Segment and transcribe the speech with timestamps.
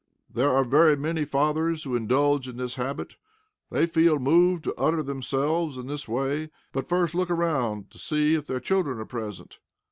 [0.33, 3.17] There are very many fathers who indulge in this habit.
[3.69, 8.33] They feel moved to utter themselves in this way, but first look around to see
[8.33, 9.59] if their children are present.